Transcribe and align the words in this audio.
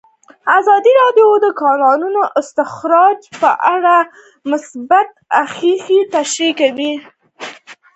ازادي 0.57 0.91
راډیو 1.01 1.27
د 1.39 1.41
د 1.45 1.47
کانونو 1.61 2.21
استخراج 2.41 3.19
په 3.41 3.49
اړه 3.73 3.95
مثبت 4.51 5.09
اغېزې 5.43 5.99
تشریح 6.15 6.53
کړي. 6.61 6.91